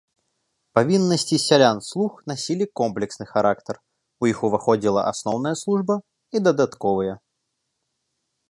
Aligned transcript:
Павіннасці 0.77 1.37
сялян-слуг 1.47 2.11
насілі 2.31 2.65
комплексны 2.81 3.25
характар, 3.33 3.75
у 4.23 4.33
іх 4.33 4.37
уваходзіла 4.49 5.01
асноўная 5.13 5.55
служба 5.63 5.93
і 6.37 6.45
дадатковыя. 6.47 7.13